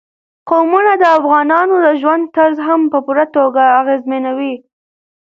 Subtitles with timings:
[0.49, 4.53] قومونه د افغانانو د ژوند طرز هم په پوره توګه اغېزمنوي.